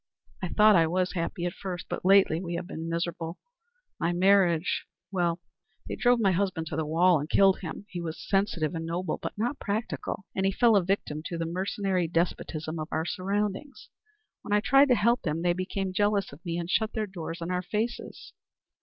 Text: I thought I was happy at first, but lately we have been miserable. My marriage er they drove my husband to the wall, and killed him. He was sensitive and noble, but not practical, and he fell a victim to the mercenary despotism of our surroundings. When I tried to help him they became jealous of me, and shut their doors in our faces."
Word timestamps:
I 0.41 0.47
thought 0.49 0.75
I 0.75 0.87
was 0.87 1.13
happy 1.13 1.45
at 1.45 1.53
first, 1.53 1.85
but 1.87 2.03
lately 2.03 2.41
we 2.41 2.55
have 2.55 2.65
been 2.65 2.89
miserable. 2.89 3.37
My 3.99 4.11
marriage 4.13 4.87
er 5.15 5.35
they 5.87 5.95
drove 5.95 6.19
my 6.19 6.31
husband 6.31 6.65
to 6.71 6.75
the 6.75 6.87
wall, 6.87 7.19
and 7.19 7.29
killed 7.29 7.59
him. 7.59 7.85
He 7.87 8.01
was 8.01 8.19
sensitive 8.27 8.73
and 8.73 8.83
noble, 8.87 9.19
but 9.21 9.37
not 9.37 9.59
practical, 9.59 10.25
and 10.33 10.43
he 10.43 10.51
fell 10.51 10.75
a 10.75 10.83
victim 10.83 11.21
to 11.25 11.37
the 11.37 11.45
mercenary 11.45 12.07
despotism 12.07 12.79
of 12.79 12.87
our 12.91 13.05
surroundings. 13.05 13.89
When 14.41 14.53
I 14.53 14.59
tried 14.59 14.87
to 14.87 14.95
help 14.95 15.27
him 15.27 15.43
they 15.43 15.53
became 15.53 15.93
jealous 15.93 16.33
of 16.33 16.43
me, 16.43 16.57
and 16.57 16.67
shut 16.67 16.93
their 16.93 17.05
doors 17.05 17.37
in 17.39 17.51
our 17.51 17.61
faces." 17.61 18.33